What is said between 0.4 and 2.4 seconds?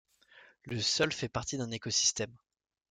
Le sol fait partie d’un écosystème.